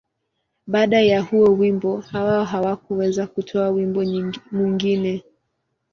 [0.67, 4.01] Baada ya huo wimbo, Hawa hakuweza kutoa wimbo
[4.51, 5.23] mwingine.